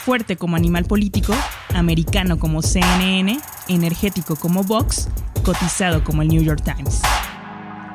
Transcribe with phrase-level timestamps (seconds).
[0.00, 1.34] fuerte como animal político,
[1.74, 5.08] americano como CNN, energético como Vox,
[5.44, 7.02] cotizado como el New York Times.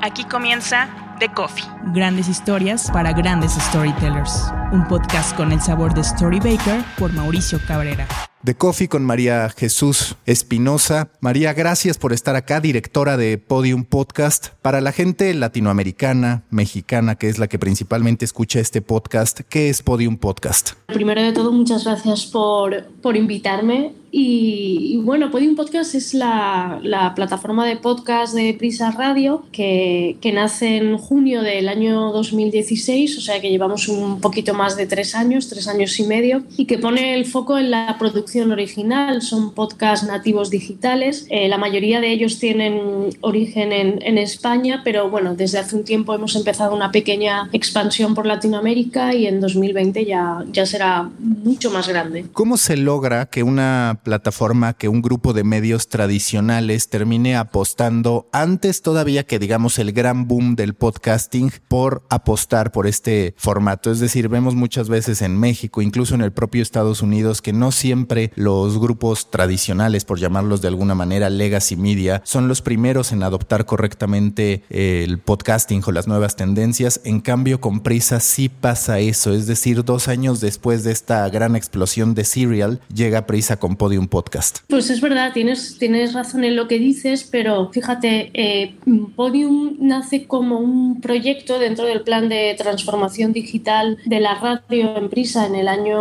[0.02, 0.88] Aquí comienza
[1.20, 1.66] The Coffee.
[1.94, 4.52] Grandes historias para grandes storytellers.
[4.72, 8.08] Un podcast con el sabor de Story Baker por Mauricio Cabrera
[8.46, 11.10] de Coffee con María Jesús Espinosa.
[11.20, 14.50] María, gracias por estar acá, directora de Podium Podcast.
[14.62, 19.82] Para la gente latinoamericana, mexicana, que es la que principalmente escucha este podcast, ¿qué es
[19.82, 20.74] Podium Podcast?
[20.86, 23.92] Primero de todo, muchas gracias por, por invitarme.
[24.18, 30.32] Y, bueno, Podium Podcast es la, la, plataforma de podcast de Prisa Radio que, que,
[30.32, 35.16] nace en junio del año 2016, o sea que llevamos un poquito más de tres
[35.16, 39.54] años, tres años y medio, y que pone el foco en la producción original, son
[39.54, 41.28] podcasts nativos digitales.
[41.30, 45.84] Eh, la mayoría de ellos tienen origen en, en, España, pero bueno, desde hace un
[45.84, 51.70] tiempo hemos empezado una pequeña expansión por Latinoamérica y en 2020 ya, ya será mucho
[51.70, 52.28] más grande.
[52.32, 52.95] ¿Cómo se logra
[53.30, 59.80] que una plataforma, que un grupo de medios tradicionales termine apostando antes todavía que digamos
[59.80, 63.92] el gran boom del podcasting por apostar por este formato?
[63.92, 67.72] Es decir, vemos muchas veces en México, incluso en el propio Estados Unidos, que no
[67.72, 73.24] siempre los grupos tradicionales, por llamarlos de alguna manera, legacy media, son los primeros en
[73.24, 77.02] adoptar correctamente el podcasting o las nuevas tendencias.
[77.04, 79.34] En cambio, con prisa sí pasa eso.
[79.34, 84.08] Es decir, dos años después de esta gran explosión de Serial, llega prisa con Podium
[84.08, 84.60] Podcast.
[84.68, 88.76] Pues es verdad, tienes, tienes razón en lo que dices, pero fíjate, eh,
[89.16, 95.10] Podium nace como un proyecto dentro del plan de transformación digital de la radio en
[95.10, 96.00] prisa en el año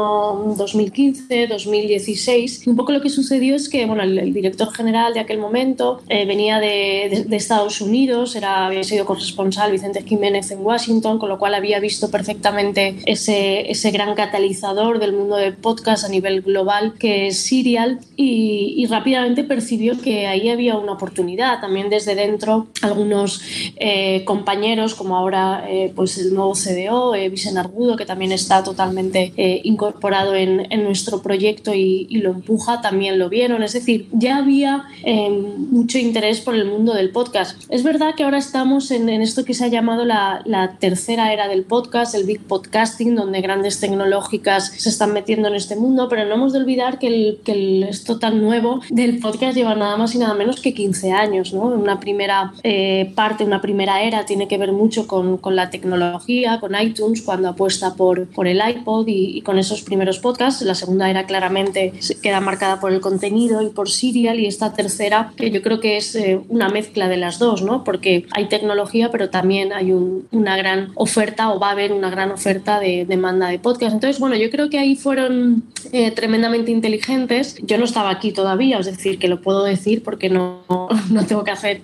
[0.57, 5.21] 2015, 2016 y un poco lo que sucedió es que bueno, el, director general de
[5.21, 10.61] aquel momento eh, venía de, de, Estados Unidos, era, había sido corresponsal Vicente Jiménez en
[10.61, 16.05] Washington, con lo cual había visto perfectamente ese, ese gran catalizador del mundo del podcast
[16.05, 21.61] a nivel global que es Serial y, rápidamente percibió que ahí había una oportunidad.
[21.61, 23.41] También desde dentro algunos
[23.77, 29.33] eh, compañeros, como ahora eh, pues el nuevo CDO, Vicente Argudo, que también está totalmente
[29.65, 33.63] incorporado en, nuestro proyecto y, lo empuja también lo vieron.
[33.63, 37.63] Es decir, ya había eh, mucho interés por el mundo del podcast.
[37.69, 41.49] Es verdad que ahora estamos en, esto que se ha llamado la, la, tercera era
[41.49, 46.25] del podcast, el big podcasting, donde grandes tecnológicas se están metiendo en este mundo, pero
[46.25, 50.15] no hemos de olvidar que, el, que esto tan nuevo del podcast lleva nada más
[50.15, 51.53] y nada menos que 15 años.
[51.53, 51.65] ¿no?
[51.65, 56.59] Una primera eh, parte, una primera era tiene que ver mucho con, con, la tecnología,
[56.61, 60.63] con iTunes, cuando apuesta por, por el iPod y, y con esos primeros podcasts.
[60.63, 61.93] La segunda era claramente
[62.23, 65.97] queda marcada por el contenido y por Serial y esta tercera que yo creo que
[65.97, 67.85] es eh, una mezcla de las dos, ¿no?
[67.85, 72.31] Porque hay tecnología pero también hay una gran oferta o va a haber una gran
[72.31, 73.95] oferta de demanda de podcast.
[73.95, 76.11] Entonces, bueno, yo creo que ahí fueron eh,
[76.45, 77.57] tremendamente inteligentes.
[77.63, 80.63] Yo no estaba aquí todavía, es decir, que lo puedo decir porque no,
[81.11, 81.81] no tengo que hacer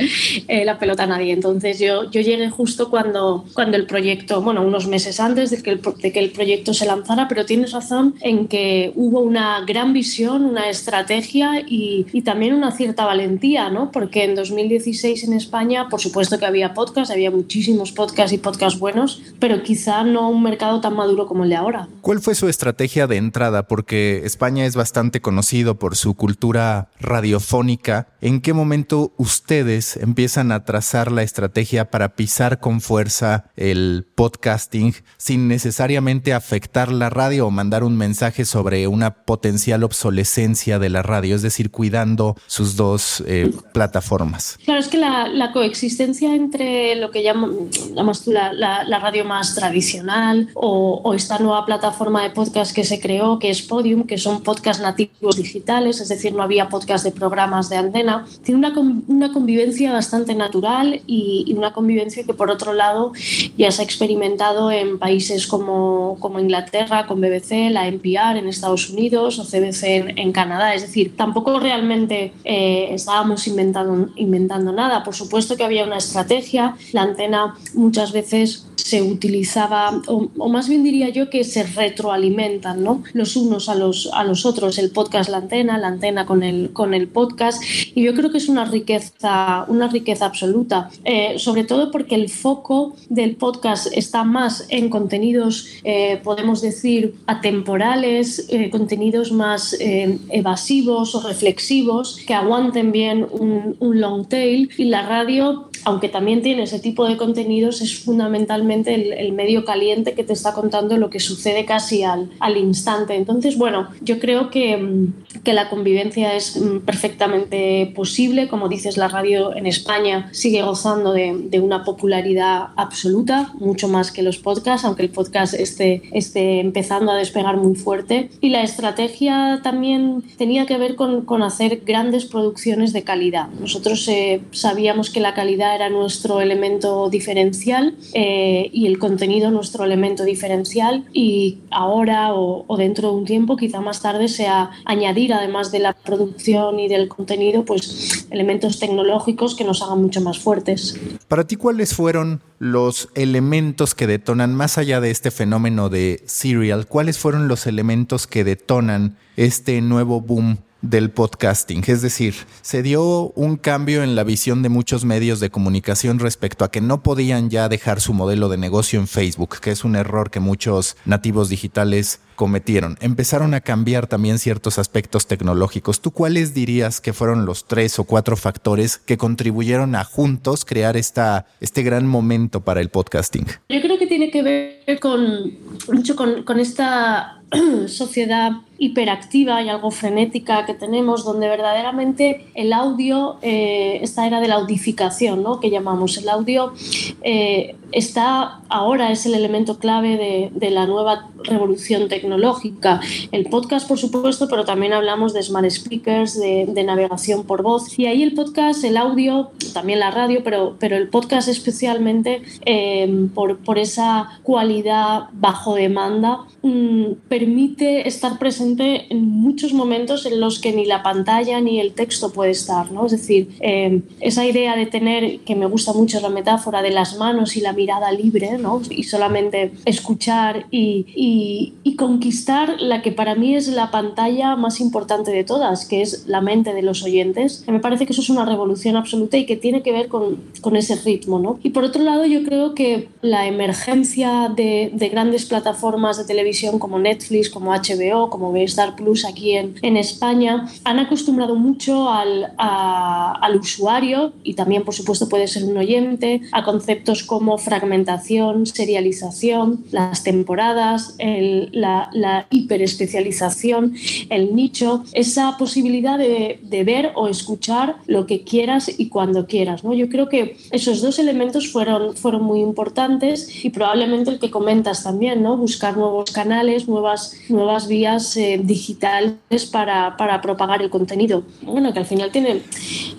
[0.49, 1.33] eh, la pelota a nadie.
[1.33, 5.71] Entonces yo, yo llegué justo cuando, cuando el proyecto, bueno, unos meses antes de que,
[5.71, 9.93] el, de que el proyecto se lanzara, pero tienes razón en que hubo una gran
[9.93, 13.91] visión, una estrategia y, y, también una cierta valentía, ¿no?
[13.91, 18.79] Porque en 2016 en España, por supuesto que había podcast, había muchísimos podcasts y podcasts
[18.79, 21.89] buenos, pero quizá no un mercado tan maduro como el de ahora.
[22.03, 23.67] ¿Cuál fue su estrategia de entrada?
[23.67, 28.09] Porque España es bastante conocido por su cultura radiofónica.
[28.21, 34.95] ¿En qué momento ustedes empiezan a trazar la estrategia para pisar con fuerza el podcasting
[35.17, 41.03] sin necesariamente afectar la radio o mandar un mensaje sobre una potencial obsolescencia de la
[41.03, 44.59] radio, es decir, cuidando sus dos eh, plataformas.
[44.65, 51.01] Claro, es que la, coexistencia entre lo que llamas, tú la, radio más tradicional o,
[51.03, 54.83] o, esta nueva plataforma de podcast que se creó, que es Podium, que son podcasts
[54.83, 58.79] nativos digitales, es decir, no había podcast de programas de antena, tiene una,
[59.09, 63.13] una convivencia bastante natural y, una convivencia que, por otro lado,
[63.59, 68.89] ya se ha experimentado en países como, como Inglaterra, con BBC, la NPR en Estados
[68.89, 70.75] Unidos o CBC en, en Canadá.
[70.75, 75.05] Es decir, tampoco realmente eh, estábamos inventando, inventando nada.
[75.05, 76.77] Por supuesto que había una estrategia.
[76.93, 83.03] La antena muchas veces se utilizaba, o, más bien diría yo que se retroalimentan ¿no?
[83.13, 86.71] los unos a los, a los otros, el podcast, la antena, la antena con el,
[86.73, 87.63] con el podcast.
[87.95, 92.29] Y yo creo que es una riqueza, una riqueza absoluta, eh, sobre todo porque el
[92.29, 100.19] foco del podcast está más en contenidos, eh, podemos decir, atemporales, eh, contenidos más eh,
[100.31, 104.71] evasivos o reflexivos, que aguanten bien un long tail.
[104.77, 110.15] Y la radio aunque también tiene ese tipo de contenidos, es fundamentalmente el, medio caliente
[110.15, 113.15] que te está contando lo que sucede casi al, al instante.
[113.15, 115.13] Entonces, bueno, yo creo que, mm,
[115.45, 118.49] que la convivencia es mm, perfectamente posible.
[118.49, 124.11] Como dices, la radio en España sigue gozando de, de una popularidad absoluta, mucho más
[124.11, 128.31] que los podcasts, aunque el podcast esté, esté empezando a despegar muy fuerte.
[128.41, 133.49] Y la estrategia también tenía que ver con, con hacer grandes producciones de calidad.
[133.61, 139.85] Nosotros eh, sabíamos que la calidad era nuestro elemento diferencial eh, y el contenido nuestro
[139.85, 145.33] elemento diferencial y ahora o, o dentro de un tiempo, quizá más tarde, sea añadir
[145.33, 150.39] además de la producción y del contenido, pues elementos tecnológicos que nos hagan mucho más
[150.39, 150.99] fuertes.
[151.29, 156.87] Para ti, ¿cuáles fueron los elementos que detonan, más allá de este fenómeno de serial,
[156.87, 161.83] cuáles fueron los elementos que detonan este nuevo boom del podcasting.
[161.87, 166.65] Es decir, se dio un cambio en la visión de muchos medios de comunicación respecto
[166.65, 169.97] a que no podían ya dejar su modelo de negocio en Facebook, que es un
[169.97, 172.97] error que muchos nativos digitales cometieron.
[173.03, 176.01] Empezaron a cambiar también ciertos aspectos tecnológicos.
[176.01, 180.97] ¿Tú cuáles dirías que fueron los tres o cuatro factores que contribuyeron a juntos crear
[180.97, 183.45] esta, este gran momento para el podcasting?
[183.69, 185.53] Yo creo que tiene que ver con
[185.93, 187.43] mucho con, con esta
[187.87, 194.49] sociedad hiperactiva y algo frenética que tenemos, donde verdaderamente el audio, eh, esta era de
[194.49, 195.61] la audificación, ¿no?
[195.61, 196.73] que llamamos el audio,
[197.21, 203.01] eh, está ahora es el elemento clave de, de, la nueva revolución tecnológica.
[203.33, 207.99] El podcast, por supuesto, pero también hablamos de smart speakers, de, de, navegación por voz.
[207.99, 213.29] Y ahí el podcast, el audio, también la radio, pero, pero el podcast especialmente eh,
[213.35, 220.59] por, por, esa cualidad bajo demanda, mmm, permite estar presente en muchos momentos en los
[220.59, 222.93] que ni la pantalla ni el texto puede estar.
[222.93, 223.07] ¿no?
[223.07, 227.17] Es decir, eh, esa idea de tener, que me gusta mucho la metáfora de las
[227.17, 228.83] manos y la mirada libre ¿no?
[228.91, 234.81] y solamente escuchar y, y, y, conquistar la que para mí es la pantalla más
[234.81, 237.65] importante de todas, que es la mente de los oyentes.
[237.67, 240.77] Me parece que eso es una revolución absoluta y que tiene que ver con, con
[240.77, 241.39] ese ritmo.
[241.39, 241.59] ¿no?
[241.63, 246.79] Y por otro lado, yo creo que la emergencia de, de grandes plataformas de televisión
[246.79, 252.53] como Netflix, como HBO, como Star Plus aquí en, en España, han acostumbrado mucho al,
[252.59, 258.67] a, al usuario y también, por supuesto, puede ser un oyente a conceptos como fragmentación,
[258.67, 263.95] serialización, las temporadas, el, la, la hiperespecialización,
[264.29, 269.85] el nicho, esa posibilidad de, de, ver o escuchar lo que quieras y cuando quieras.
[269.85, 269.93] ¿no?
[269.95, 275.03] Yo creo que esos dos elementos fueron, fueron muy importantes y probablemente el que comentas
[275.03, 275.57] también, ¿no?
[275.57, 281.45] buscar nuevos canales, nuevas, nuevas vías eh, digitales para, para, propagar el contenido.
[281.63, 282.63] Bueno, que al final tiene,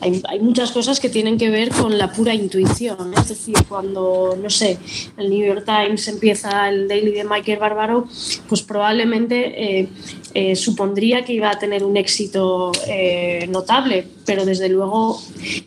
[0.02, 3.14] hay, hay muchas cosas que tienen que ver con la pura intuición.
[3.16, 4.78] Es decir, cuando no sé,
[5.18, 8.08] el New York Times empieza el daily de Michael Bárbaro,
[8.48, 9.90] pues probablemente eh,
[10.34, 15.22] eh, supondría que iba a tener un éxito eh, notable, pero desde luego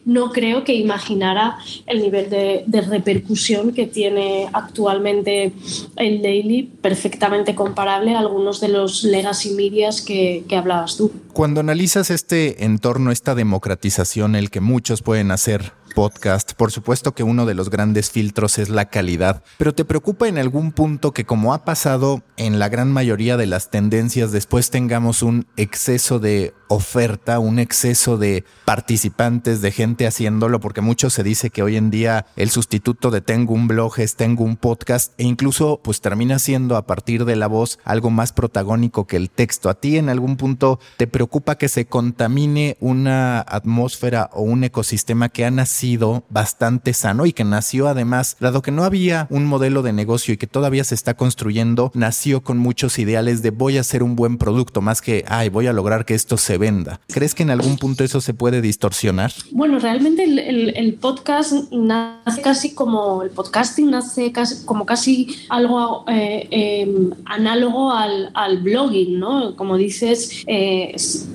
[0.05, 5.53] no creo que imaginara el nivel de, repercusión que tiene actualmente
[5.97, 11.11] el daily, perfectamente comparable a algunos de los legacy medias que hablabas tú.
[11.33, 17.23] Cuando analizas este entorno, esta democratización, el que muchos pueden hacer podcast, por supuesto que
[17.23, 21.25] uno de los grandes filtros es la calidad, pero ¿te preocupa en algún punto que
[21.25, 26.53] como ha pasado en la gran mayoría de las tendencias, después tengamos un exceso de
[26.69, 31.91] oferta, un exceso de participantes, de gente haciéndolo, porque mucho se dice que hoy en
[31.91, 36.39] día el sustituto de tengo un blog es tengo un podcast e incluso pues termina
[36.39, 39.69] siendo a partir de la voz algo más protagónico que el texto.
[39.69, 45.29] ¿A ti en algún punto te preocupa que se contamine una atmósfera o un ecosistema
[45.29, 45.84] que ha nacido
[46.31, 50.37] bastante sano y que nació además, dado que no había un modelo de negocio y
[50.37, 54.39] que todavía se está construyendo, nació con muchos ideales de voy a hacer un buen
[54.39, 57.01] producto más que, ay, voy a lograr que esto se venda.
[57.09, 59.33] ¿Crees que en algún punto eso se puede distorsionar?
[59.53, 66.49] Bueno, realmente el, podcast nace casi como, el podcasting nace casi, como casi algo eh,
[66.51, 69.57] eh, análogo al, al, blogging, ¿no?
[69.57, 70.95] Como dices, eh,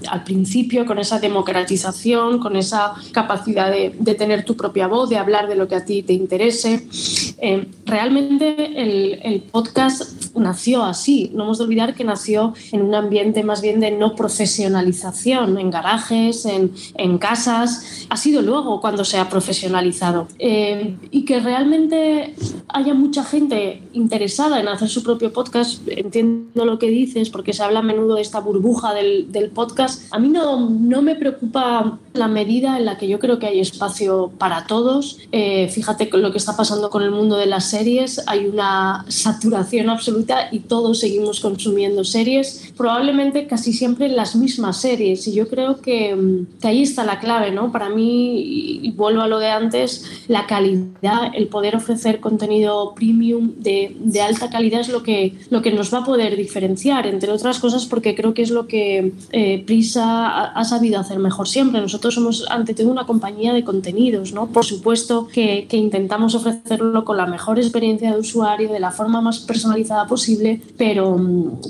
[0.10, 5.48] al principio con esa democratización, con esa capacidad de, tener tu propia voz, de hablar
[5.48, 6.88] de lo que a ti te interese.
[7.41, 11.31] Eh, realmente el, el, podcast nació así.
[11.33, 15.71] No hemos de olvidar que nació en un ambiente más bien de no profesionalización, en
[15.71, 18.05] garajes, en, en casas.
[18.09, 20.27] Ha sido luego cuando se ha profesionalizado.
[20.39, 22.36] Eh, y que realmente
[22.67, 27.63] haya mucha gente interesada en hacer su propio podcast, entiendo lo que dices, porque se
[27.63, 30.03] habla a menudo de esta burbuja del, del podcast.
[30.12, 33.59] A mí no, no me preocupa la medida en la que yo creo que hay
[33.59, 35.19] espacio para todos.
[35.31, 38.21] Eh, fíjate lo que está pasando con el mundo de las series.
[38.27, 40.18] Hay una saturación absoluta
[40.51, 42.73] y todos seguimos consumiendo series.
[42.77, 45.27] Probablemente casi siempre las mismas series.
[45.27, 47.71] Y yo creo que, que ahí está la clave, ¿no?
[47.71, 53.53] Para mí, y vuelvo a lo de antes, la calidad, el poder ofrecer contenido premium
[53.57, 57.31] de, de alta calidad es lo que, lo que nos va a poder diferenciar, entre
[57.31, 61.47] otras cosas porque creo que es lo que eh, Prisa ha, ha sabido hacer mejor
[61.47, 61.81] siempre.
[61.81, 64.47] Nosotros somos ante todo una compañía de contenidos, ¿no?
[64.47, 69.21] Por supuesto que, que, intentamos ofrecerlo con la mejor experiencia de usuario, de la forma
[69.21, 71.17] más personalizada posible, pero,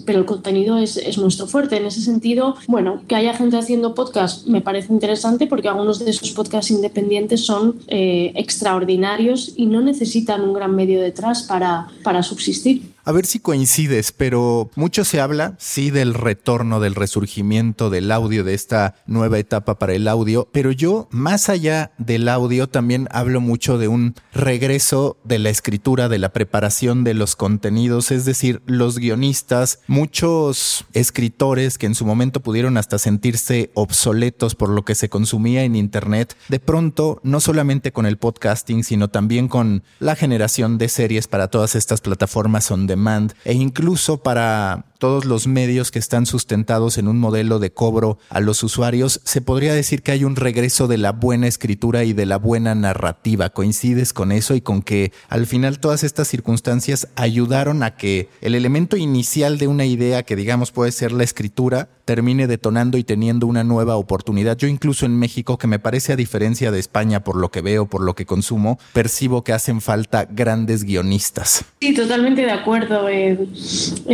[0.05, 1.77] pero el contenido es, es nuestro fuerte.
[1.77, 6.09] En ese sentido, bueno, que haya gente haciendo podcast me parece interesante porque algunos de
[6.09, 12.23] esos podcasts independientes son eh, extraordinarios y no necesitan un gran medio detrás para, para
[12.23, 12.88] subsistir.
[13.05, 18.43] A ver si coincides, pero mucho se habla, sí, del retorno, del resurgimiento del audio,
[18.43, 23.41] de esta nueva etapa para el audio, pero yo, más allá del audio, también hablo
[23.41, 28.61] mucho de un regreso de la escritura, de la preparación de los contenidos, es decir,
[28.65, 34.95] los guionistas, muchos escritores que en su momento pudieron hasta sentirse obsoletos por lo que
[34.95, 40.15] se consumía en Internet, de pronto, no solamente con el podcasting, sino también con la
[40.15, 45.97] generación de series para todas estas plataformas demand e incluso para todos los medios que
[45.97, 50.25] están sustentados en un modelo de cobro a los usuarios, se podría decir que hay
[50.25, 53.49] un regreso de la buena escritura y de la buena narrativa.
[53.49, 58.55] ¿Coincides con eso y con que al final todas estas circunstancias ayudaron a que el
[58.55, 63.47] elemento inicial de una idea que digamos puede ser la escritura termine detonando y teniendo
[63.47, 64.57] una nueva oportunidad?
[64.57, 67.85] Yo incluso en México, que me parece a diferencia de España por lo que veo,
[67.85, 71.63] por lo que consumo, percibo que hacen falta grandes guionistas.
[71.79, 73.07] Sí, totalmente de acuerdo.
[73.07, 73.37] Eh,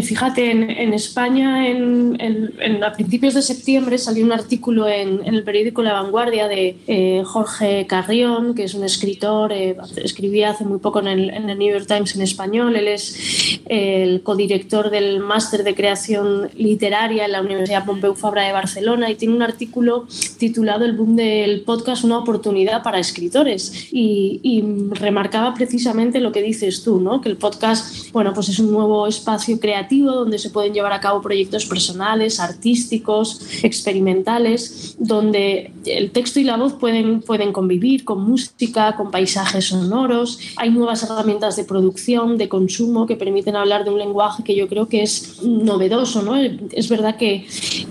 [0.03, 5.81] fíjate, en, en España en, a principios de septiembre salió un artículo en, el periódico
[5.81, 10.99] La Vanguardia de eh, Jorge Carrión, que es un escritor, eh, escribía hace muy poco
[10.99, 16.49] en el, New York Times en español, él es el codirector del máster de creación
[16.55, 21.15] literaria en la Universidad Pompeu Fabra de Barcelona y tiene un artículo titulado El boom
[21.15, 24.63] del podcast, una oportunidad para escritores y, y
[24.95, 27.21] remarcaba precisamente lo que dices tú, ¿no?
[27.21, 31.21] que el podcast bueno, pues es un nuevo espacio creativo donde se llevar a cabo
[31.21, 38.95] proyectos personales, artísticos, experimentales, donde el texto y la voz pueden, pueden convivir con música,
[38.95, 40.39] con paisajes sonoros.
[40.57, 44.67] Hay nuevas herramientas de producción, de consumo que permiten hablar de un lenguaje que yo
[44.67, 46.21] creo que es novedoso.
[46.21, 46.35] ¿no?
[46.35, 47.45] Es verdad que,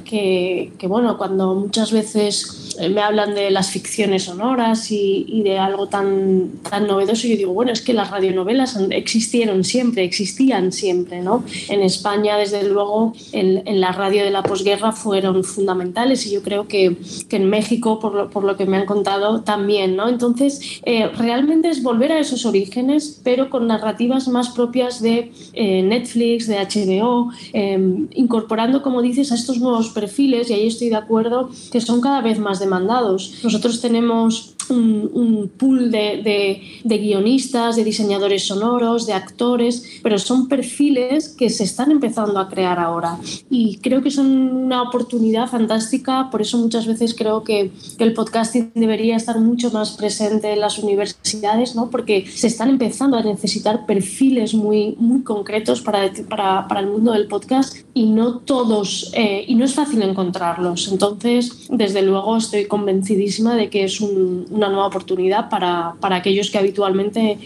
[0.05, 5.89] que, bueno, cuando muchas veces me hablan de las ficciones sonoras y, y, de algo
[5.89, 11.45] tan, tan novedoso, yo digo, bueno, es que las radionovelas existieron siempre, existían siempre, ¿no?
[11.69, 16.69] En España, desde luego, en, la radio de la posguerra fueron fundamentales y yo creo
[16.69, 16.97] que,
[17.29, 20.09] que en México, por lo, por lo, que me han contado, también, ¿no?
[20.09, 25.83] Entonces, eh, realmente es volver a esos orígenes, pero con narrativas más propias de eh,
[25.83, 30.97] Netflix, de HBO, eh, incorporando, como dices, a estos nuevos perfiles, y ahí estoy de
[30.97, 33.41] acuerdo, que son cada vez más demandados.
[33.43, 40.19] Nosotros tenemos un, un pool de, de, de, guionistas, de diseñadores sonoros, de actores, pero
[40.19, 43.19] son perfiles que se están empezando a crear ahora.
[43.51, 48.15] Y creo que son una oportunidad fantástica, por eso muchas veces creo que, que el
[48.15, 51.91] podcasting debería estar mucho más presente en las universidades, ¿no?
[51.91, 57.13] porque se están empezando a necesitar perfiles muy, muy concretos para, para, para el mundo
[57.13, 60.89] del podcast y no todos, eh, y no es fácil encontrarlos.
[60.91, 66.51] Entonces, desde luego, estoy convencidísima de que es un, una nueva oportunidad para, para aquellos
[66.51, 67.39] que habitualmente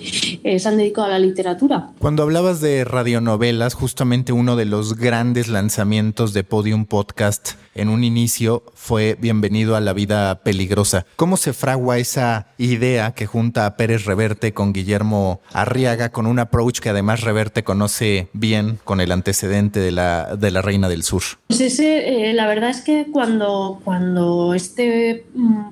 [0.44, 1.90] eh, se han dedicado a la literatura.
[1.98, 8.04] Cuando hablabas de radionovelas, justamente uno de los grandes lanzamientos de Podium Podcast en un
[8.04, 11.06] inicio fue Bienvenido a la vida peligrosa.
[11.16, 16.40] ¿Cómo se fragua esa idea que junta a Pérez Reverte con Guillermo Arriaga con un
[16.40, 21.04] approach que además Reverte conoce bien con el antecedente de la, de la Reina del
[21.04, 21.22] Sur?
[21.46, 25.26] Pues ese, eh, la verdad es que cuando, cuando este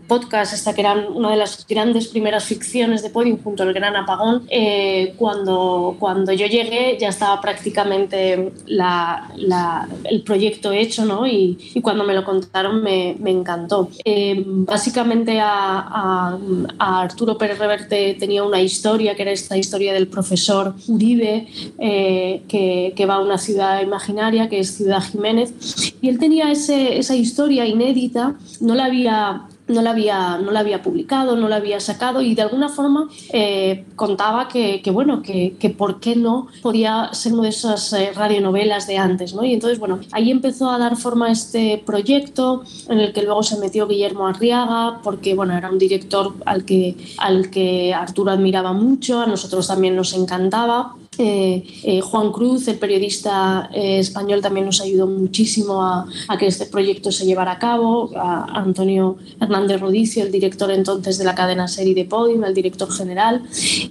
[0.06, 3.96] podcast, esta que era una de las grandes primeras ficciones de Podium junto al Gran
[3.96, 11.26] Apagón, eh, cuando, cuando yo llegué ya estaba prácticamente la, la, el proyecto hecho, ¿no?
[11.26, 13.88] Y, y cuando cuando me lo contaron me, encantó.
[14.04, 16.38] Eh, básicamente a,
[16.78, 21.48] Arturo Pérez Reverte tenía una historia, que era esta historia del profesor Uribe,
[21.78, 27.16] eh, que, va a una ciudad imaginaria, que es Ciudad Jiménez, y él tenía esa
[27.16, 31.80] historia inédita, no la había no la había, no la había publicado, no la había
[31.80, 36.48] sacado y de alguna forma eh, contaba que, que bueno, que, que, por qué no
[36.62, 39.44] podía ser una de esas eh, radionovelas de antes, ¿no?
[39.44, 43.42] Y entonces, bueno, ahí empezó a dar forma a este proyecto en el que luego
[43.42, 48.72] se metió Guillermo Arriaga porque, bueno, era un director al que, al que Arturo admiraba
[48.72, 54.66] mucho, a nosotros también nos encantaba eh, eh, Juan Cruz, el periodista eh, español, también
[54.66, 56.06] nos ayudó muchísimo a,
[56.38, 58.10] que este proyecto se llevara a cabo.
[58.16, 63.42] Antonio Hernández Rodicio, el director entonces de la cadena serie de Podium, el director general.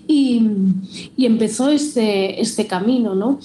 [0.08, 0.42] Y,
[1.18, 3.16] empezó este, este camino.
[3.16, 3.40] ¿no?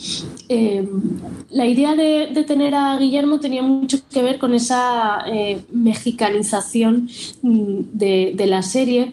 [1.50, 5.24] la idea de, tener a Guillermo tenía mucho que ver con esa
[5.72, 7.08] mexicanización
[7.42, 9.12] mm, de, de, la serie,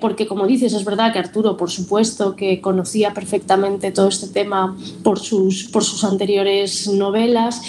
[0.00, 4.76] porque como dices, es verdad que Arturo, por supuesto, que conocía perfectamente todo este tema
[5.02, 7.62] por sus, por sus anteriores novelas,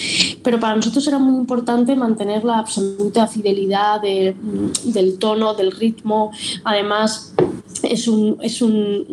[0.44, 6.32] pero para nosotros era muy importante mantener la absoluta fidelidad del tono, del ritmo,
[6.64, 7.34] además
[7.84, 9.06] es un, es un,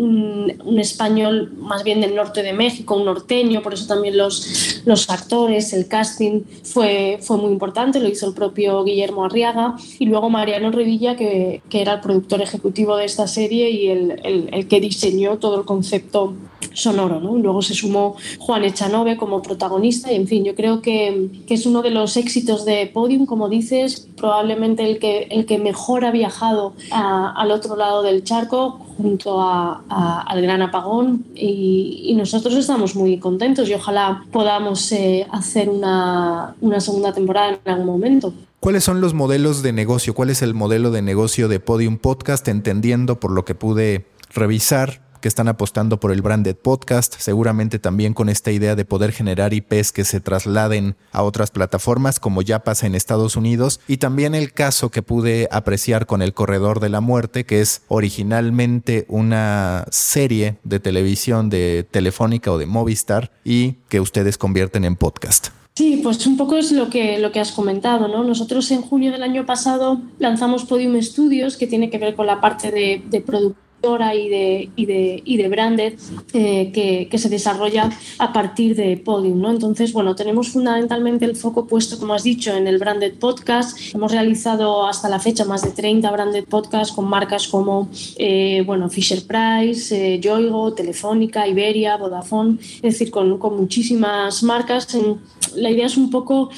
[0.65, 5.09] un, español más bien del norte de México, un norteño, por eso también los, los
[5.11, 10.31] actores, el casting fue, fue muy importante, lo hizo el propio Guillermo Arriaga y luego
[10.31, 14.69] Mariano Revilla, que, que era el productor ejecutivo de esta serie y el, el, el
[14.69, 16.35] que diseñó todo el concepto
[16.75, 17.21] sonoro.
[17.21, 17.37] ¿no?
[17.37, 21.67] Luego se sumó Juan Echanove como protagonista y, en fin, yo creo que, que, es
[21.67, 26.11] uno de los éxitos de Podium, como dices, probablemente el que, el que mejor ha
[26.11, 33.19] viajado al otro lado del charco junto a, al gran apagón y, nosotros estamos muy
[33.19, 38.33] contentos y ojalá podamos eh, hacer una, una segunda temporada en algún momento.
[38.61, 40.15] ¿Cuáles son los modelos de negocio?
[40.15, 42.47] ¿Cuál es el modelo de negocio de Podium Podcast?
[42.49, 48.13] Entendiendo por lo que pude revisar que están apostando por el branded podcast, seguramente también
[48.13, 52.59] con esta idea de poder generar IPs que se trasladen a otras plataformas, como ya
[52.59, 56.91] pasa en Estados Unidos, y también el caso que pude apreciar con El Corredor de
[56.91, 63.77] la Muerte, que es originalmente una serie de televisión de Telefónica o de Movistar y
[63.89, 65.49] que ustedes convierten en podcast.
[65.75, 68.25] Sí, pues un poco es lo que, lo que has comentado, ¿no?
[68.25, 72.43] Nosotros en junio del año pasado lanzamos Podium Studios, que tiene que ver con la
[72.43, 75.95] parte de, de producción y de, y de, y de branded
[76.33, 79.41] eh, que, que, se desarrolla a partir de Podium.
[79.41, 79.51] ¿no?
[79.51, 83.77] Entonces, bueno, tenemos fundamentalmente el foco puesto, como has dicho, en el branded podcast.
[83.95, 88.89] Hemos realizado hasta la fecha más de 30 branded podcasts con marcas como eh, bueno,
[88.89, 94.95] Fisher Price, eh, Yoigo, Telefónica, Iberia, Vodafone, es decir, con, con muchísimas marcas.
[94.95, 95.21] En,
[95.57, 96.51] la idea es un poco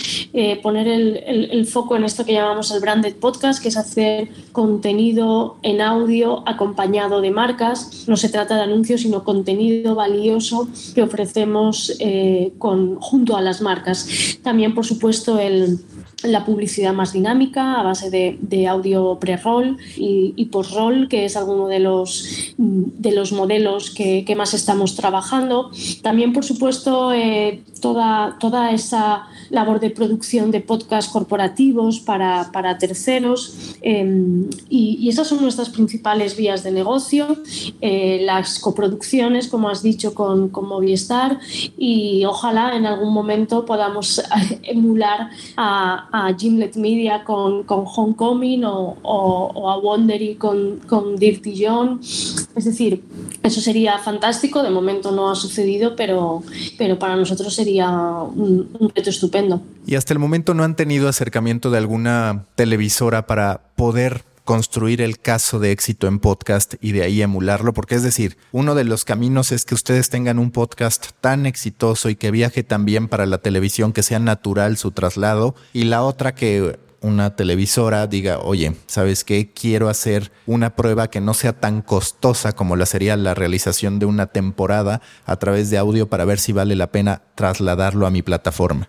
[0.62, 4.28] poner el, el, el foco en esto que llamamos el branded podcast, que es hacer
[4.52, 8.04] contenido en audio acompañado de marcas.
[8.06, 13.60] No se trata de anuncios, sino contenido valioso que ofrecemos eh, con, junto a las
[13.60, 14.38] marcas.
[14.42, 15.80] También, por supuesto, el
[16.22, 21.78] la publicidad más dinámica a base de, audio pre-roll y, post-roll, que es alguno de
[21.78, 25.70] los, de los modelos que, más estamos trabajando.
[26.02, 33.75] También, por supuesto, eh, toda, toda esa labor de producción de podcast corporativos para, terceros.
[33.82, 37.36] Em, y, esas son nuestras principales vías de negocio.
[37.80, 41.38] Eh, las coproducciones, como has dicho, con, con Movistar
[41.78, 44.22] y ojalá en algún momento podamos
[44.62, 51.64] emular a a Gimlet Media con, con Homecoming o, o, a Wondery con, con Dirty
[51.64, 52.00] John.
[52.00, 53.04] Es decir,
[53.42, 56.42] eso sería fantástico, de momento no ha sucedido, pero,
[56.78, 59.60] pero para nosotros sería un, un reto estupendo.
[59.86, 65.18] Y hasta el momento no han tenido acercamiento de alguna televisora para poder construir el
[65.18, 69.04] caso de éxito en podcast y de ahí emularlo, porque es decir, uno de los
[69.04, 73.38] caminos es que ustedes tengan un podcast tan exitoso y que viaje también para la
[73.38, 79.24] televisión, que sea natural su traslado, y la otra que una televisora diga, oye, ¿sabes
[79.24, 79.50] qué?
[79.52, 84.06] Quiero hacer una prueba que no sea tan costosa como la sería la realización de
[84.06, 88.22] una temporada a través de audio para ver si vale la pena trasladarlo a mi
[88.22, 88.88] plataforma.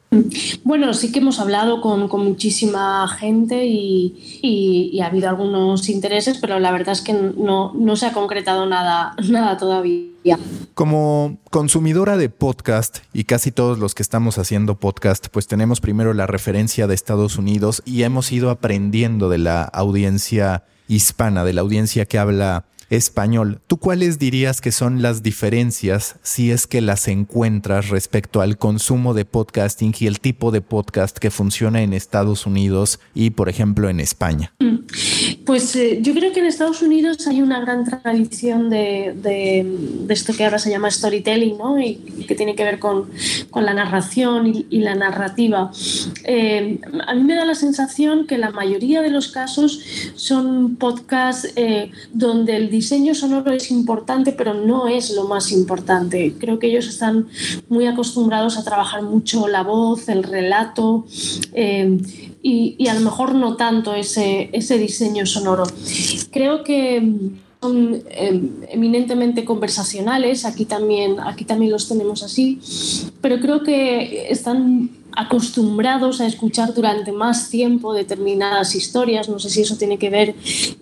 [0.63, 6.59] Bueno, sí que hemos hablado con, muchísima gente y, y, ha habido algunos intereses, pero
[6.59, 10.16] la verdad es que no, no se ha concretado nada, nada todavía.
[10.73, 16.13] Como consumidora de podcast y casi todos los que estamos haciendo podcast, pues tenemos primero
[16.13, 21.61] la referencia de Estados Unidos y hemos ido aprendiendo de la audiencia hispana, de la
[21.61, 23.59] audiencia que habla español.
[23.67, 29.13] ¿Tú cuáles dirías que son las diferencias, si es que las encuentras respecto al consumo
[29.13, 33.89] de podcasting y el tipo de podcast que funciona en Estados Unidos y, por ejemplo,
[33.89, 34.53] en España?
[34.59, 34.77] Mm.
[35.45, 39.65] Pues eh, yo creo que en Estados Unidos hay una gran tradición de,
[40.09, 41.79] esto que ahora se llama storytelling, ¿no?
[41.79, 41.95] Y
[42.27, 43.09] que tiene que ver con,
[43.55, 45.71] la narración y, la narrativa.
[46.25, 49.81] Eh, a mí me da la sensación que la mayoría de los casos
[50.15, 56.35] son podcasts eh, donde el diseño sonoro es importante, pero no es lo más importante.
[56.39, 57.27] Creo que ellos están
[57.69, 61.05] muy acostumbrados a trabajar mucho la voz, el relato
[62.41, 65.63] y, a lo mejor no tanto ese, ese diseño sonoro.
[66.31, 67.01] Creo que
[67.61, 72.59] son em, eminentemente conversacionales, aquí también, aquí también los tenemos así,
[73.21, 79.29] pero creo que están acostumbrados a escuchar durante más tiempo determinadas historias.
[79.29, 80.35] No sé si eso tiene que ver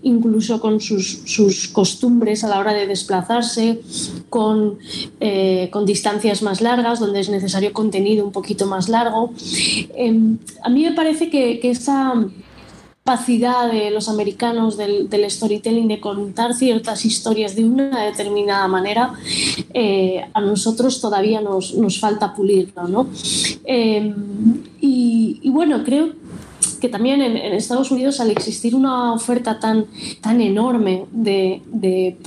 [0.04, 3.82] incluso con sus, costumbres a la hora de desplazarse,
[4.30, 4.78] con,
[5.20, 9.34] eh, con, distancias más largas, donde es necesario contenido un poquito más largo.
[9.96, 12.14] Em, a mí me parece que, que esa
[13.06, 19.14] capacidad de los americanos del, storytelling de contar ciertas historias de una determinada manera,
[19.76, 22.88] eh, a nosotros todavía nos, nos falta pulirlo.
[22.88, 23.08] ¿no?
[23.64, 24.12] Eh,
[24.82, 26.14] y, bueno, creo
[26.82, 29.86] que también en, Estados Unidos, al existir una oferta tan,
[30.20, 32.18] tan enorme de, de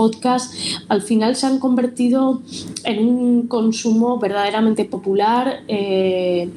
[0.89, 2.43] al final se han convertido
[2.85, 5.65] en un consumo verdaderamente popular.
[5.67, 6.49] Eh,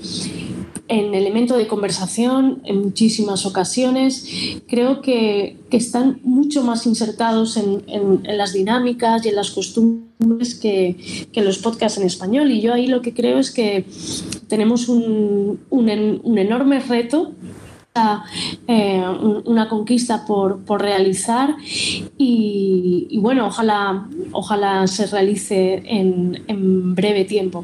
[0.92, 4.26] en elemento de conversación en muchísimas ocasiones.
[4.68, 10.98] Creo que, están mucho más insertados en, las dinámicas y en las costumbres que,
[11.34, 12.52] los podcasts en español.
[12.52, 13.86] Y yo ahí lo que creo es que
[14.50, 15.60] tenemos un,
[16.38, 17.32] enorme reto
[18.68, 19.04] eh,
[19.46, 21.56] una conquista por, realizar
[22.18, 27.64] y, bueno, ojalá, ojalá se realice en, en breve tiempo.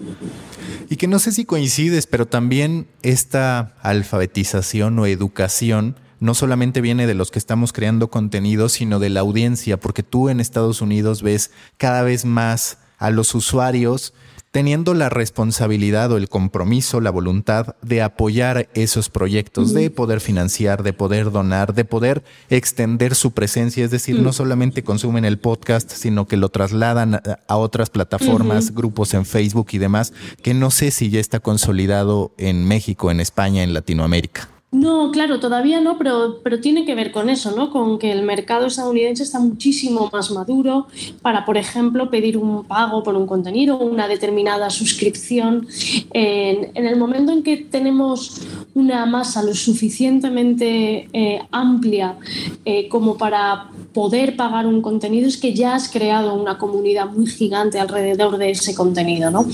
[0.89, 7.07] Y que no sé si coincides, pero también esta alfabetización o educación no solamente viene
[7.07, 11.21] de los que estamos creando contenido, sino de la audiencia, porque tú en Estados Unidos
[11.21, 14.13] ves cada vez más a los usuarios
[14.51, 20.83] teniendo la responsabilidad o el compromiso, la voluntad de apoyar esos proyectos, de poder financiar,
[20.83, 25.91] de poder donar, de poder extender su presencia, es decir, no solamente consumen el podcast,
[25.91, 30.91] sino que lo trasladan a, otras plataformas, grupos en Facebook y demás, que no sé
[30.91, 34.56] si ya está consolidado en México, en España, en Latinoamérica.
[34.69, 37.71] No, claro, todavía no, pero, pero tiene que ver con eso, ¿no?
[37.71, 40.87] Con que el mercado estadounidense está muchísimo más maduro
[41.21, 45.67] para, por ejemplo, pedir un pago por un contenido, una determinada suscripción.
[46.11, 48.41] En, el momento en que tenemos
[48.73, 52.17] una masa lo suficientemente eh, amplia
[52.65, 57.27] eh, como para poder pagar un contenido, es que ya has creado una comunidad muy
[57.27, 59.45] gigante alrededor de ese contenido, ¿no?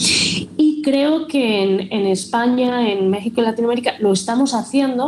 [0.58, 5.03] Y creo que en, en España, en México y Latinoamérica lo estamos haciendo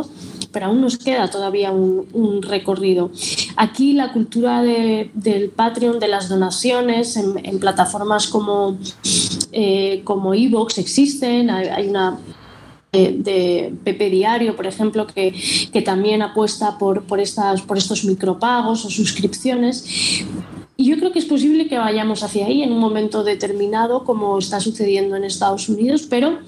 [0.52, 3.10] pero aún nos queda todavía un, recorrido.
[3.56, 8.78] Aquí la cultura del Patreon, de las donaciones en, plataformas como,
[9.52, 12.18] eh, como Evox existen, hay, una
[12.92, 15.34] de, Pepe Diario, por ejemplo, que,
[15.72, 20.24] que también apuesta por, por, estas, por estos micropagos o suscripciones.
[20.86, 24.60] Yo creo que es posible que vayamos hacia ahí en un momento determinado, como está
[24.60, 26.38] sucediendo en Estados Unidos, pero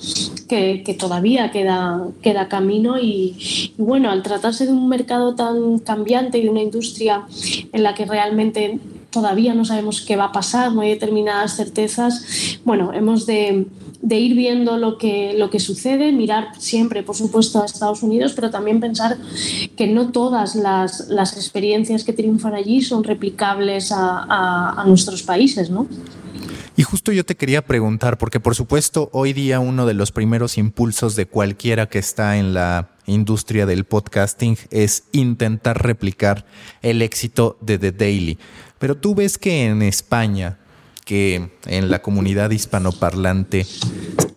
[0.46, 3.00] que, todavía queda camino.
[3.00, 7.26] Y, bueno, al tratarse de un mercado tan cambiante y de una industria
[7.72, 8.78] en la que realmente
[9.10, 13.66] todavía no sabemos qué va a pasar, no hay determinadas certezas, bueno, hemos de
[14.00, 18.32] de ir viendo lo que, lo que sucede, mirar siempre, por supuesto, a Estados Unidos,
[18.34, 19.18] pero también pensar
[19.76, 25.70] que no todas las, las experiencias que triunfan allí son replicables a, a, nuestros países,
[25.70, 25.86] ¿no?
[26.76, 30.58] Y justo yo te quería preguntar, porque por supuesto hoy día uno de los primeros
[30.58, 36.46] impulsos de cualquiera que está en la industria del podcasting es intentar replicar
[36.82, 38.38] el éxito de The Daily.
[38.78, 40.58] Pero tú ves que en España
[41.08, 43.66] que en la comunidad hispanoparlante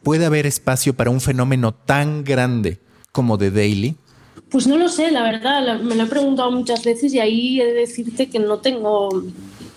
[0.04, 2.80] puede haber espacio para un fenómeno tan grande
[3.12, 3.98] como The Daily?
[4.50, 7.66] Pues no lo sé, la verdad, me lo he preguntado muchas veces y ahí he
[7.66, 9.10] de decirte que no tengo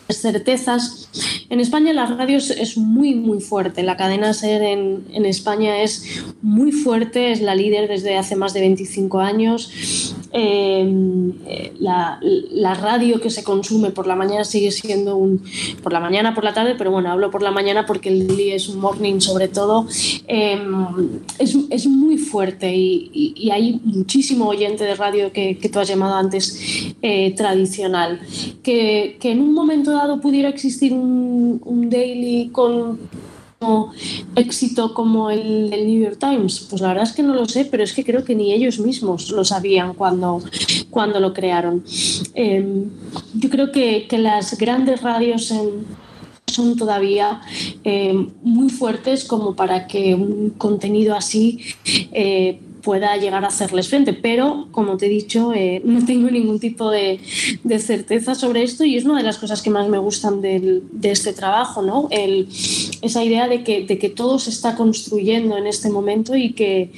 [0.08, 1.10] certezas.
[1.50, 3.82] En España la radio es muy, muy fuerte.
[3.82, 8.54] La cadena SER en, en España es muy fuerte, es la líder desde hace más
[8.54, 10.14] de 25 años.
[10.36, 11.32] Em,
[11.78, 12.18] la,
[12.50, 15.40] la, radio que se consume por la mañana sigue siendo un.
[15.80, 18.56] por la mañana, por la tarde, pero bueno, hablo por la mañana porque el día
[18.56, 19.86] es un morning sobre todo.
[20.26, 25.78] Em, es, es, muy fuerte y, y, hay muchísimo oyente de radio que, que tú
[25.78, 28.18] has llamado antes eh, tradicional.
[28.64, 31.33] Que, que, en un momento dado pudiera existir un,
[31.64, 32.98] un daily con
[34.36, 36.66] éxito como el New York Times?
[36.68, 38.78] Pues la verdad es que no lo sé, pero es que creo que ni ellos
[38.78, 40.42] mismos lo sabían cuando,
[40.90, 41.84] cuando lo crearon.
[42.34, 42.90] Em,
[43.34, 45.52] yo creo que, que, las grandes radios
[46.46, 47.40] son todavía
[47.82, 51.60] em, muy fuertes como para que un contenido así
[52.12, 54.12] eh, pueda llegar a hacerles frente.
[54.12, 57.20] Pero, como te he dicho, eh, no tengo ningún tipo de,
[57.78, 61.32] certeza sobre esto y es una de las cosas que más me gustan de este
[61.32, 62.08] trabajo, ¿no?
[62.10, 62.48] El,
[63.02, 66.90] esa idea de que, de que todo se está construyendo en este momento y que,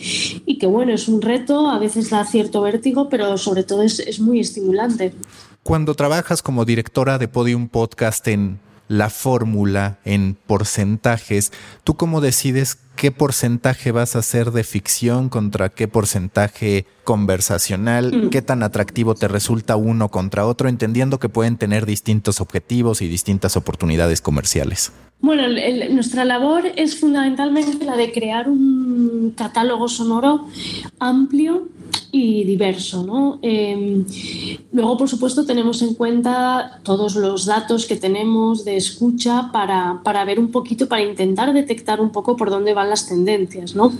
[0.45, 4.01] y que, bueno, es un reto, a veces da cierto vértigo, pero sobre todo es,
[4.01, 5.13] es muy estimulante.
[5.63, 11.53] Cuando trabajas como directora de Podium Podcast en la fórmula en porcentajes,
[11.85, 18.31] ¿tú cómo decides qué porcentaje vas a hacer de ficción contra qué porcentaje conversacional, mm.
[18.31, 23.09] qué tan atractivo te resulta uno contra otro, entendiendo que pueden tener distintos objetivos y
[23.09, 24.93] distintas oportunidades comerciales?
[25.27, 25.43] Bueno,
[25.91, 30.47] nuestra labor es fundamentalmente la de crear un catálogo sonoro
[31.01, 31.67] amplio
[32.13, 33.05] y diverso.
[33.05, 33.41] ¿no?
[33.43, 34.05] Em,
[34.71, 40.25] luego, por supuesto, tenemos en cuenta todos los datos que tenemos de escucha para, para
[40.25, 43.75] ver un poquito, para intentar detectar un poco por dónde van las tendencias.
[43.75, 43.93] ¿no?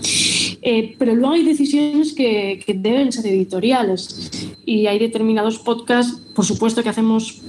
[0.61, 4.31] Eh, pero luego hay decisiones que, que deben ser editoriales
[4.65, 7.41] y hay determinados podcasts, por supuesto, que hacemos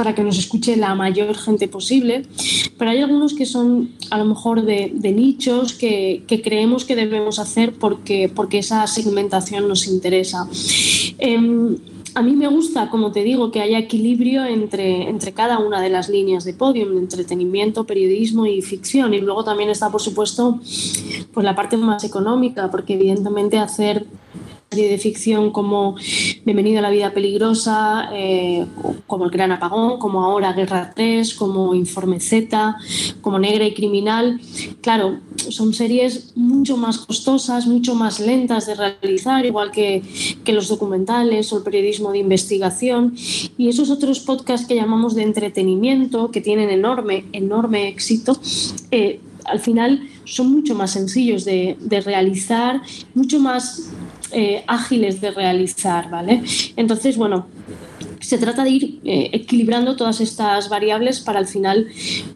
[0.00, 2.22] para que nos escuche la mayor gente posible,
[2.78, 7.74] pero hay algunos que son a lo mejor de, nichos que, creemos que debemos hacer
[7.74, 10.48] porque, porque esa segmentación nos interesa.
[11.18, 11.76] Em,
[12.14, 15.90] a mí me gusta, como te digo, que haya equilibrio entre, entre cada una de
[15.90, 19.12] las líneas de podium, entretenimiento, periodismo y ficción.
[19.12, 20.60] Y luego también está, por supuesto,
[21.34, 24.06] pues la parte más económica, porque evidentemente hacer
[24.70, 25.96] de ficción como
[26.44, 28.64] Bienvenido a la vida peligrosa, eh,
[29.08, 32.76] como El Gran Apagón, como ahora Guerra 3, como Informe Z,
[33.20, 34.40] como Negra y Criminal.
[34.80, 40.04] Claro, son series mucho más costosas, mucho más lentas de realizar, igual que,
[40.44, 43.16] que los documentales o el periodismo de investigación.
[43.58, 48.38] Y esos otros podcasts que llamamos de entretenimiento, que tienen enorme, enorme éxito,
[48.92, 52.82] eh, al final son mucho más sencillos de, de realizar,
[53.14, 53.90] mucho más
[54.32, 56.42] eh, ágiles de realizar, ¿vale?
[56.76, 57.46] Entonces, bueno,
[58.20, 61.88] se trata de ir eh, equilibrando todas estas variables para al final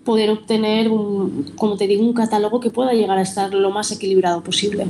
[0.05, 3.93] poder obtener, un, como te digo, un catálogo que pueda llegar a estar lo más
[3.93, 4.87] equilibrado posible.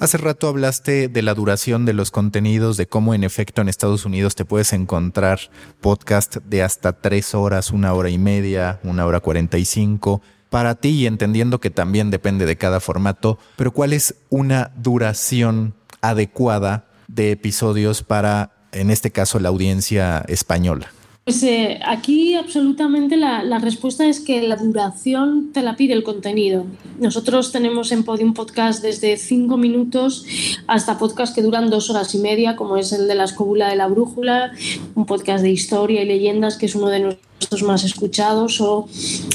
[0.00, 4.04] Hace rato hablaste de la duración de los contenidos, de cómo en efecto en Estados
[4.04, 5.40] Unidos te puedes encontrar
[5.80, 10.76] podcast de hasta tres horas, una hora y media, una hora cuarenta y cinco para
[10.76, 16.84] ti y entendiendo que también depende de cada formato, pero ¿cuál es una duración adecuada
[17.06, 20.90] de episodios para, en este caso, la audiencia española?
[21.28, 26.02] Pues eh, aquí absolutamente la, la, respuesta es que la duración te la pide el
[26.02, 26.64] contenido.
[26.98, 30.24] Nosotros tenemos en Podium Podcast desde cinco minutos
[30.66, 33.76] hasta podcasts que duran dos horas y media, como es el de la escóbula de
[33.76, 34.52] la brújula,
[34.94, 38.88] un podcast de historia y leyendas que es uno de nuestros más escuchados o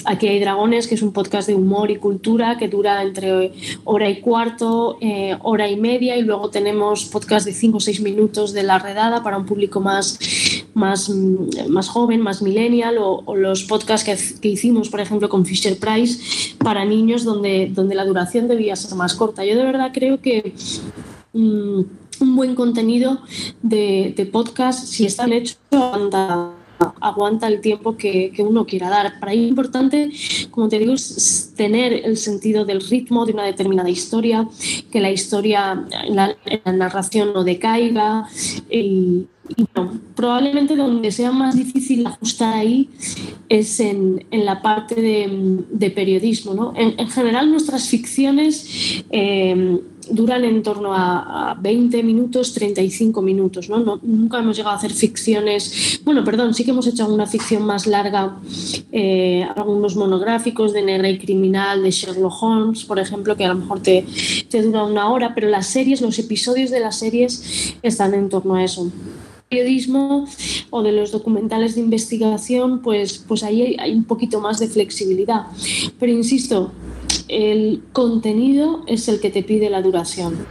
[0.06, 3.54] Aquí hay dragones, que es un podcast de humor y cultura que dura entre
[3.86, 8.02] hora y cuarto, eh, hora y media y luego tenemos podcast de 5 o 6
[8.02, 10.20] minutos de la redada para un público más,
[10.74, 11.10] más,
[11.70, 16.56] más joven, más millennial o, los podcasts que, que, hicimos, por ejemplo, con Fisher Price
[16.58, 19.46] para niños donde, donde la duración debía ser más corta.
[19.46, 20.54] Yo de verdad creo que...
[21.34, 21.82] Mm,
[22.20, 23.22] un buen contenido
[23.62, 26.54] de, de podcast, si está hecho, anda
[27.02, 29.20] aguanta el tiempo que, uno quiera dar.
[29.20, 30.12] Para ello es importante,
[30.52, 30.94] como te digo,
[31.56, 34.48] tener el sentido del ritmo de una determinada historia,
[34.92, 38.28] que la historia, la, narración no decaiga
[38.70, 39.28] y,
[40.16, 42.90] probablemente donde sea más difícil ajustar ahí
[43.50, 46.74] es en, la parte de, periodismo.
[46.76, 53.70] En, general nuestras ficciones eh, duran en torno a, 20 minutos, 35 minutos.
[53.70, 54.00] ¿no?
[54.02, 57.88] nunca hemos llegado a hacer ficciones, bueno, perdón, sí que hemos hecho alguna ficción más
[57.88, 58.38] larga,
[58.92, 63.56] eh, algunos monográficos de Negra y Criminal, de Sherlock Holmes, por ejemplo, que a lo
[63.56, 64.06] mejor te,
[64.50, 68.56] te dura una hora, pero las series, los episodios de las series están en torno
[68.56, 68.92] a eso
[69.54, 70.28] periodismo
[70.72, 75.46] o de los documentales de investigación, pues, pues ahí hay un poquito más de flexibilidad.
[76.00, 76.72] Pero insisto,
[77.34, 80.46] el contenido es el que te pide la duración.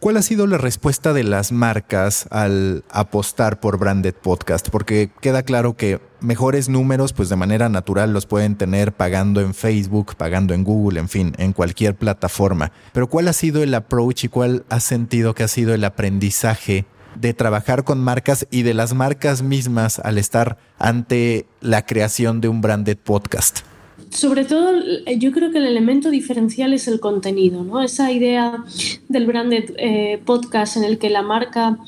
[0.00, 4.68] ¿Cuál ha sido la respuesta de las marcas al apostar por Branded Podcast?
[4.68, 9.54] Porque queda claro que mejores números, pues de manera natural los pueden tener pagando en
[9.54, 12.70] Facebook, pagando en Google, en fin, en cualquier plataforma.
[12.92, 16.84] Pero ¿cuál ha sido el approach y cuál ha sentido que ha sido el aprendizaje
[17.16, 22.46] de trabajar con marcas y de las marcas mismas al estar ante la creación de
[22.46, 23.67] un branded podcast?
[24.10, 24.72] Sobre todo
[25.16, 27.82] yo creo que el elemento diferencial es el contenido, ¿no?
[27.82, 28.64] Esa idea
[29.08, 31.78] del branded eh, podcast en el que la marca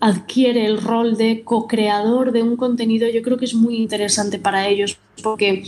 [0.00, 4.68] adquiere el rol de co-creador de un contenido, yo creo que es muy interesante para
[4.68, 5.62] ellos porque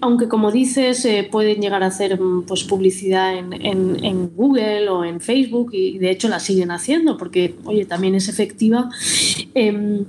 [0.00, 5.20] aunque como dices eh, pueden llegar a hacer pues, publicidad en, en, Google o en
[5.20, 8.88] Facebook y de hecho la siguen haciendo porque oye también es efectiva
[9.54, 10.04] eh,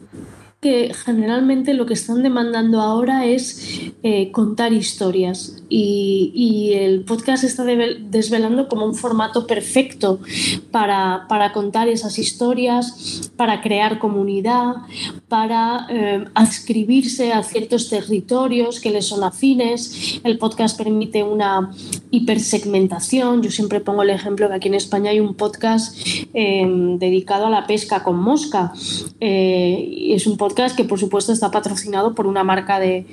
[0.61, 5.63] que generalmente lo que están demandando ahora es eh, contar historias.
[5.69, 10.19] Y, el podcast está desvelando como un formato perfecto
[10.69, 14.75] para, contar esas historias, para crear comunidad,
[15.31, 20.19] para eh, adscribirse a ciertos territorios que les son afines.
[20.25, 21.71] El podcast permite una
[22.11, 23.41] hipersegmentación.
[23.41, 25.95] Yo siempre pongo el ejemplo que aquí en España hay un podcast
[26.33, 26.67] eh,
[26.99, 28.73] dedicado a la pesca con mosca.
[29.21, 33.05] y es un podcast que por supuesto está patrocinado por una marca de,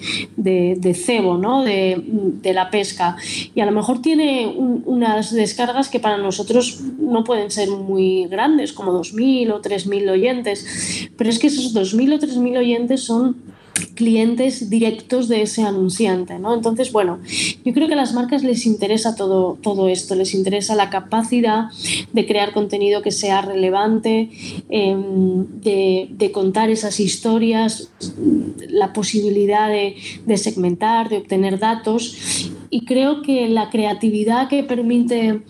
[0.95, 1.63] cebo, ¿no?
[1.63, 3.17] De, la pesca.
[3.55, 8.73] Y a lo mejor tiene unas descargas que para nosotros no pueden ser muy grandes,
[8.73, 13.37] como 2.000 o 3.000 oyentes, pero es que esos 2.000 o 3.000 oyentes son
[13.95, 16.55] clientes directos de ese anunciante, ¿no?
[16.55, 17.19] Entonces, bueno,
[17.65, 21.67] yo creo que a las marcas les interesa todo, todo esto, les interesa la capacidad
[22.13, 24.31] de crear contenido que sea relevante,
[24.69, 27.91] em, de, contar esas historias,
[28.69, 35.43] la posibilidad de segmentar, de obtener datos y creo que la creatividad que permite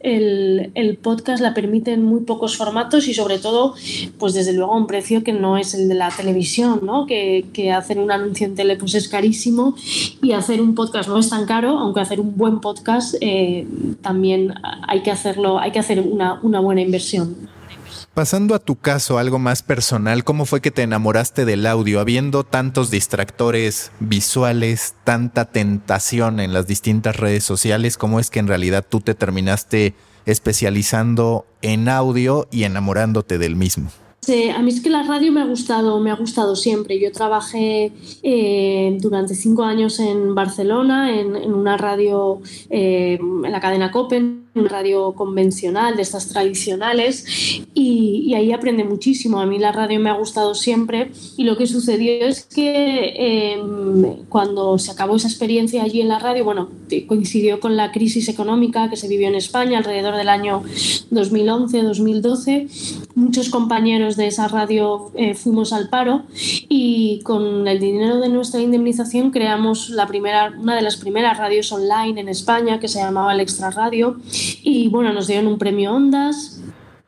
[0.00, 3.74] el, el, podcast la permite en muy pocos formatos y sobre todo,
[4.18, 7.06] pues desde luego a un precio que no es el de la televisión, ¿no?
[7.06, 9.74] que, que hacer un anuncio en tele pues es carísimo
[10.22, 13.66] y hacer un podcast no es tan caro, aunque hacer un buen podcast eh,
[14.02, 14.54] también
[14.86, 17.55] hay que hacerlo, hay que hacer una, una buena inversión.
[18.16, 22.00] Pasando a tu caso, algo más personal, ¿cómo fue que te enamoraste del audio?
[22.00, 28.46] Habiendo tantos distractores visuales, tanta tentación en las distintas redes sociales, ¿cómo es que en
[28.46, 33.90] realidad tú te terminaste especializando en audio y enamorándote del mismo?
[34.28, 36.98] A mí es que la radio me ha gustado, me ha gustado siempre.
[36.98, 43.90] Yo trabajé eh, durante cinco años en Barcelona, en, una radio, eh, en la cadena
[43.90, 49.40] Copen, una radio convencional, de estas tradicionales, y, ahí aprende muchísimo.
[49.40, 54.24] A mí la radio me ha gustado siempre y lo que sucedió es que em,
[54.28, 56.68] cuando se acabó esa experiencia allí en la radio, bueno,
[57.06, 60.62] coincidió con la crisis económica que se vivió en España alrededor del año
[61.10, 66.24] 2011-2012, muchos compañeros de esa radio eh, fuimos al paro
[66.68, 71.72] y con el dinero de nuestra indemnización creamos la primera, una de las primeras radios
[71.72, 74.18] online en España que se llamaba el Extra Radio
[74.62, 76.60] y bueno, nos dieron un premio Ondas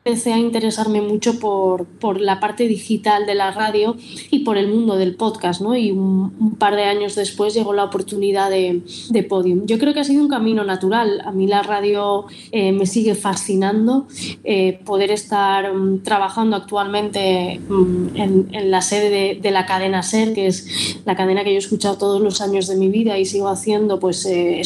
[0.05, 3.97] empecé a interesarme mucho por, por, la parte digital de la radio
[4.31, 5.75] y por el mundo del podcast, ¿no?
[5.75, 9.65] Y un, par de años después llegó la oportunidad de, de, Podium.
[9.65, 11.21] Yo creo que ha sido un camino natural.
[11.25, 14.07] A mí la radio eh, me sigue fascinando.
[14.43, 20.33] Eh, poder estar um, trabajando actualmente um, en, en, la sede de, la cadena SER,
[20.33, 23.25] que es la cadena que yo he escuchado todos los años de mi vida y
[23.25, 24.61] sigo haciendo, pues eh,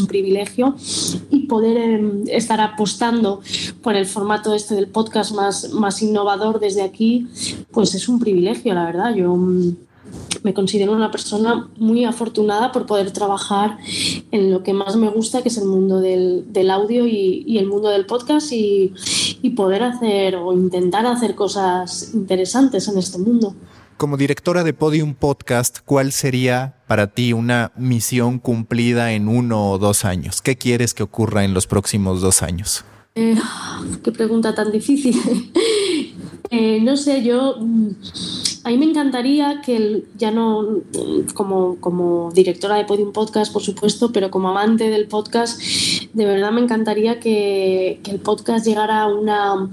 [0.00, 0.74] un privilegio
[1.30, 3.40] y poder em, estar apostando
[3.82, 7.26] por el formato este del podcast más, más innovador desde aquí,
[7.72, 9.14] pues es un privilegio, la verdad.
[9.14, 9.76] Yo mm,
[10.42, 13.78] me considero una persona muy afortunada por poder trabajar
[14.30, 17.66] en lo que más me gusta, que es el mundo del, del audio y, el
[17.66, 18.92] mundo del podcast y
[19.56, 23.54] poder hacer o intentar hacer cosas interesantes en este mundo.
[23.96, 29.78] Como directora de Podium Podcast, ¿cuál sería para ti una misión cumplida en uno o
[29.78, 30.42] dos años?
[30.42, 32.84] ¿Qué quieres que ocurra en los próximos dos años?
[33.14, 33.36] Eh,
[34.02, 35.14] qué pregunta tan difícil.
[36.50, 37.88] Eh, no sé, yo mm,
[38.64, 40.82] a mí me encantaría que ya no
[41.34, 45.60] como, como directora de Podium Podcast, por supuesto, pero como amante del podcast,
[46.14, 49.68] de verdad me encantaría que, el podcast llegara a una,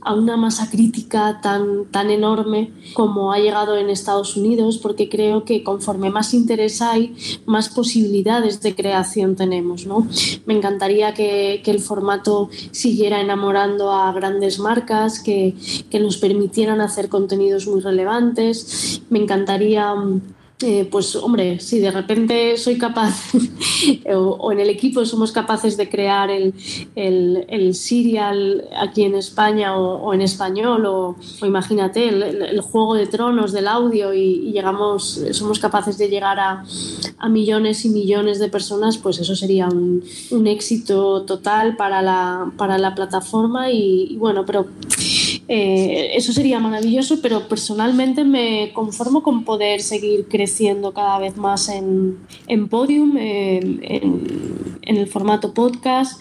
[0.00, 5.44] a una masa crítica tan, tan enorme como ha llegado en Estados Unidos, porque creo
[5.44, 7.14] que conforme más interés hay,
[7.46, 9.86] más posibilidades de creación tenemos.
[9.86, 10.08] ¿no?
[10.46, 15.54] Me encantaría que, que el formato siguiera enamorando a grandes marcas, que,
[15.90, 20.20] que nos permitieran hacer contenidos muy relevantes me encantaría mm,
[20.62, 23.32] eh, pues hombre, si de repente soy capaz
[24.14, 26.54] o, en el equipo somos capaces de crear el,
[26.94, 33.66] el, serial aquí en España o, en español o, imagínate el, juego de tronos del
[33.66, 36.64] audio y, llegamos, somos capaces de llegar a,
[37.28, 40.04] millones y millones de personas, pues eso sería un,
[40.46, 44.66] éxito total para la, para la plataforma y bueno, pero
[45.46, 51.68] eh, eso sería maravilloso, pero personalmente me conformo con poder seguir creciendo cada vez más
[51.68, 53.82] en, en Podium, en,
[54.86, 56.20] el formato podcast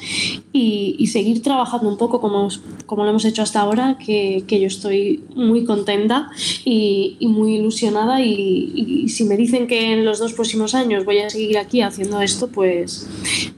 [0.51, 2.47] y, seguir trabajando un poco como,
[2.86, 6.30] como lo hemos hecho hasta ahora, que, yo estoy muy contenta
[6.66, 11.30] y, muy ilusionada y, si me dicen que en los dos próximos años voy a
[11.30, 13.07] seguir aquí haciendo esto, pues,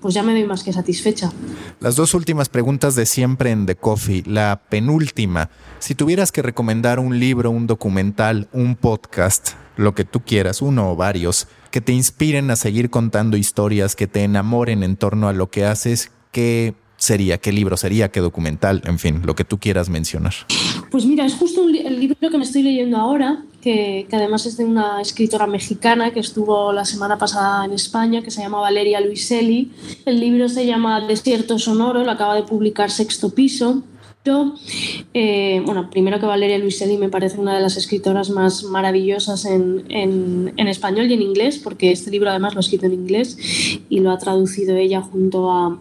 [0.01, 1.31] pues ya me doy más que satisfecha.
[1.79, 4.23] Las dos últimas preguntas de siempre en The Coffee.
[4.25, 5.49] La penúltima,
[5.79, 10.91] si tuvieras que recomendar un libro, un documental, un podcast, lo que tú quieras, uno
[10.91, 15.33] o varios, que te inspiren a seguir contando historias, que te enamoren en torno a
[15.33, 17.37] lo que haces, ¿qué sería?
[17.37, 18.11] ¿Qué libro sería?
[18.11, 18.81] ¿Qué documental?
[18.85, 20.33] En fin, lo que tú quieras mencionar.
[20.89, 24.55] Pues mira, es justo el libro que me estoy leyendo ahora, que, que, además es
[24.55, 29.01] de una escritora mexicana que estuvo la semana pasada en España, que se llama Valeria
[29.01, 29.73] Luiselli.
[30.05, 33.83] El libro se llama Desierto Sonoro, lo acaba de publicar Sexto Piso
[35.13, 40.53] eh, bueno, primero que Valeria Luiselli me parece una de las escritoras más maravillosas en,
[40.57, 43.37] español y en inglés, porque este libro además lo ha escrito en inglés
[43.87, 45.79] y lo ha traducido ella junto, a,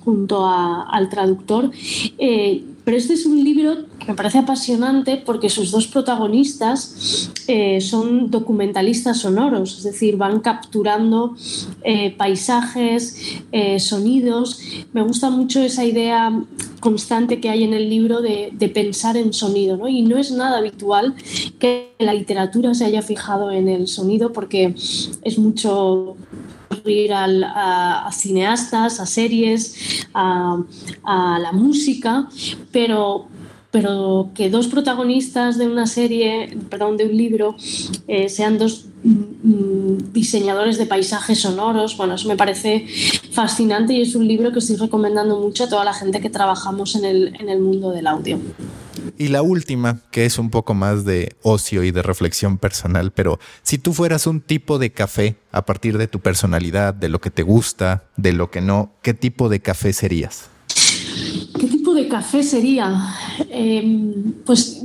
[0.00, 1.70] junto al traductor.
[2.18, 7.80] Eh, pero este es un libro que me parece apasionante porque sus dos protagonistas eh,
[7.80, 11.34] son documentalistas sonoros, es decir, van capturando
[11.82, 14.60] eh, paisajes, eh, sonidos.
[14.92, 16.32] Me gusta mucho esa idea
[16.78, 19.88] constante que hay en el libro de, pensar en sonido, ¿no?
[19.88, 21.16] Y no es nada habitual
[21.58, 26.16] que la literatura se haya fijado en el sonido porque es mucho
[26.88, 30.58] ir a, cineastas, a series, a,
[31.04, 32.28] la música,
[32.72, 33.26] pero,
[33.70, 37.56] pero que dos protagonistas de una serie, perdón, de un libro,
[38.08, 42.86] eh, sean dos mm, diseñadores de paisajes sonoros, bueno, eso me parece
[43.32, 46.94] fascinante y es un libro que estoy recomendando mucho a toda la gente que trabajamos
[46.96, 48.38] en el, en el mundo del audio.
[49.18, 53.38] Y la última, que es un poco más de ocio y de reflexión personal, pero
[53.62, 57.30] si tú fueras un tipo de café a partir de tu personalidad, de lo que
[57.30, 60.50] te gusta, de lo que no, ¿qué tipo de café serías?
[61.58, 63.14] ¿Qué tipo de café sería?
[63.48, 64.82] Em, pues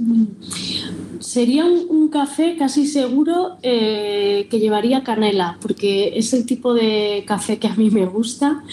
[1.20, 7.58] sería un, café casi seguro eh, que llevaría canela, porque es el tipo de café
[7.58, 8.64] que a mí me gusta.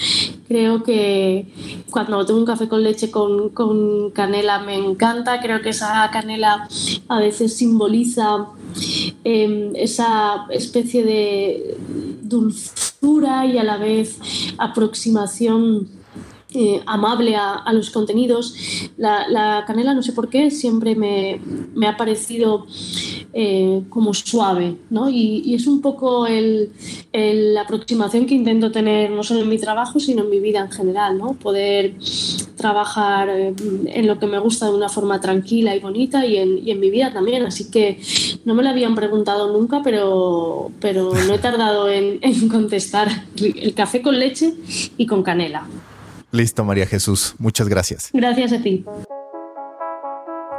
[0.48, 1.46] Creo que
[1.90, 5.40] cuando tengo un café con leche con, canela me encanta.
[5.40, 6.66] Creo que esa canela
[7.08, 8.46] a veces simboliza
[9.24, 11.76] em, esa especie de
[12.22, 14.18] dulzura y a la vez
[14.56, 15.97] aproximación
[16.54, 18.54] eh, amable a, los contenidos.
[18.96, 21.40] La, canela, no sé por qué, siempre me,
[21.86, 22.66] ha parecido
[23.34, 25.10] eh, como suave, ¿no?
[25.10, 26.26] Y, es un poco
[27.12, 30.70] la aproximación que intento tener no solo en mi trabajo, sino en mi vida en
[30.70, 31.34] general, ¿no?
[31.34, 31.96] Poder
[32.56, 33.54] trabajar eh,
[33.86, 37.12] en lo que me gusta de una forma tranquila y bonita y en, mi vida
[37.12, 37.44] también.
[37.44, 38.00] Así que
[38.46, 43.26] no me lo habían preguntado nunca, pero, pero no he tardado en contestar.
[43.36, 44.54] El café con leche
[44.96, 45.66] y con canela.
[46.30, 47.34] Listo, María Jesús.
[47.38, 48.10] Muchas gracias.
[48.12, 48.84] Gracias a ti.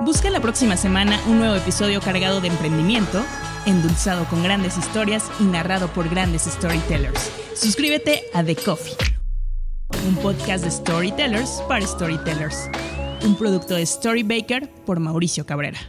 [0.01, 3.22] Busca la próxima semana un nuevo episodio cargado de emprendimiento,
[3.65, 7.30] endulzado con grandes historias y narrado por grandes storytellers.
[7.53, 8.95] Suscríbete a The Coffee,
[10.07, 12.70] un podcast de storytellers para storytellers.
[13.26, 15.80] Un producto de Storybaker por Mauricio Cabrera.